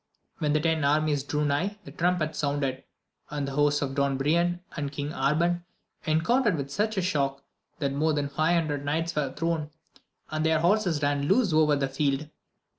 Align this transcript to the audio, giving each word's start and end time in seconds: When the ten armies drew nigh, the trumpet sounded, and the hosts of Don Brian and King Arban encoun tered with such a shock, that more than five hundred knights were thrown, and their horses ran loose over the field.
When 0.39 0.53
the 0.53 0.59
ten 0.59 0.83
armies 0.83 1.21
drew 1.23 1.45
nigh, 1.45 1.77
the 1.83 1.91
trumpet 1.91 2.35
sounded, 2.35 2.83
and 3.29 3.47
the 3.47 3.51
hosts 3.51 3.83
of 3.83 3.93
Don 3.93 4.17
Brian 4.17 4.61
and 4.75 4.91
King 4.91 5.09
Arban 5.11 5.63
encoun 6.07 6.43
tered 6.43 6.57
with 6.57 6.71
such 6.71 6.97
a 6.97 7.03
shock, 7.03 7.43
that 7.77 7.93
more 7.93 8.11
than 8.13 8.27
five 8.27 8.55
hundred 8.55 8.83
knights 8.83 9.15
were 9.15 9.31
thrown, 9.31 9.69
and 10.31 10.43
their 10.43 10.59
horses 10.61 11.03
ran 11.03 11.27
loose 11.27 11.53
over 11.53 11.75
the 11.75 11.87
field. 11.87 12.31